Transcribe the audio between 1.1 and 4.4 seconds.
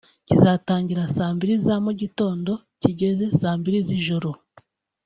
saa mbili za mu gitondo kigeze saa mbili z’ijoro